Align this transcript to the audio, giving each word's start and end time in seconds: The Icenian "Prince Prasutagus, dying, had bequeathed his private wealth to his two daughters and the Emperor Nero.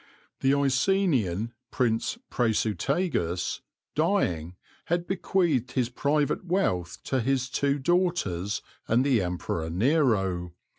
The 0.39 0.55
Icenian 0.55 1.51
"Prince 1.69 2.17
Prasutagus, 2.31 3.61
dying, 3.93 4.55
had 4.85 5.05
bequeathed 5.05 5.73
his 5.73 5.89
private 5.89 6.43
wealth 6.43 6.97
to 7.03 7.21
his 7.21 7.47
two 7.47 7.77
daughters 7.77 8.63
and 8.87 9.05
the 9.05 9.21
Emperor 9.21 9.69
Nero. 9.69 10.55